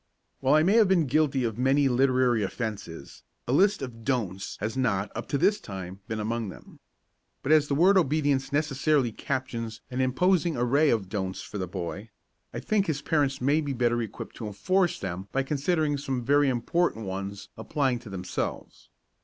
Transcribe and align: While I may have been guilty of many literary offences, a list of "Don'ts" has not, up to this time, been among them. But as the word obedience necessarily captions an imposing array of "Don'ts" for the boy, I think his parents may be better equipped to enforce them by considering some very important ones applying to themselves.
While 0.39 0.55
I 0.55 0.63
may 0.63 0.77
have 0.77 0.87
been 0.87 1.05
guilty 1.05 1.43
of 1.43 1.59
many 1.59 1.87
literary 1.87 2.41
offences, 2.41 3.21
a 3.47 3.51
list 3.51 3.83
of 3.83 4.03
"Don'ts" 4.03 4.57
has 4.59 4.75
not, 4.75 5.11
up 5.13 5.27
to 5.27 5.37
this 5.37 5.59
time, 5.59 5.99
been 6.07 6.19
among 6.19 6.49
them. 6.49 6.79
But 7.43 7.51
as 7.51 7.67
the 7.67 7.75
word 7.75 7.99
obedience 7.99 8.51
necessarily 8.51 9.11
captions 9.11 9.79
an 9.91 10.01
imposing 10.01 10.57
array 10.57 10.89
of 10.89 11.07
"Don'ts" 11.07 11.43
for 11.43 11.59
the 11.59 11.67
boy, 11.67 12.09
I 12.51 12.59
think 12.59 12.87
his 12.87 13.03
parents 13.03 13.41
may 13.41 13.61
be 13.61 13.73
better 13.73 14.01
equipped 14.01 14.35
to 14.37 14.47
enforce 14.47 14.97
them 14.99 15.27
by 15.31 15.43
considering 15.43 15.99
some 15.99 16.25
very 16.25 16.49
important 16.49 17.05
ones 17.05 17.49
applying 17.55 17.99
to 17.99 18.09
themselves. 18.09 18.89